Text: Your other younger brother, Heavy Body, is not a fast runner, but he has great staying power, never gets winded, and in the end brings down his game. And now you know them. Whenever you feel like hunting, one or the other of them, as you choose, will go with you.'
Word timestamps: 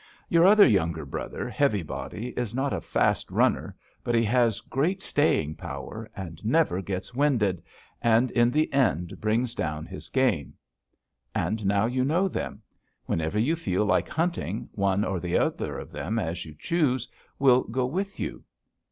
Your 0.29 0.47
other 0.47 0.67
younger 0.67 1.05
brother, 1.05 1.47
Heavy 1.47 1.83
Body, 1.83 2.29
is 2.29 2.55
not 2.55 2.73
a 2.73 2.81
fast 2.81 3.29
runner, 3.29 3.75
but 4.03 4.15
he 4.15 4.23
has 4.23 4.59
great 4.61 4.99
staying 4.99 5.53
power, 5.57 6.09
never 6.43 6.81
gets 6.81 7.13
winded, 7.13 7.61
and 8.01 8.31
in 8.31 8.49
the 8.49 8.73
end 8.73 9.21
brings 9.21 9.53
down 9.53 9.85
his 9.85 10.09
game. 10.09 10.55
And 11.35 11.67
now 11.67 11.85
you 11.85 12.03
know 12.03 12.27
them. 12.27 12.63
Whenever 13.05 13.37
you 13.37 13.55
feel 13.55 13.85
like 13.85 14.09
hunting, 14.09 14.69
one 14.71 15.05
or 15.05 15.19
the 15.19 15.37
other 15.37 15.77
of 15.77 15.91
them, 15.91 16.17
as 16.17 16.45
you 16.45 16.55
choose, 16.57 17.07
will 17.37 17.61
go 17.61 17.85
with 17.85 18.19
you.' 18.19 18.43